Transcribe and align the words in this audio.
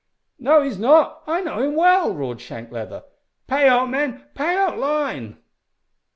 "No, 0.39 0.63
he's 0.63 0.79
not, 0.79 1.21
I 1.27 1.41
know 1.41 1.61
him 1.61 1.75
well!" 1.75 2.15
roared 2.15 2.41
Shank 2.41 2.71
Leather. 2.71 3.03
"Pay 3.45 3.67
out, 3.67 3.91
men 3.91 4.25
pay 4.33 4.55
out 4.57 4.79
line!" 4.79 5.37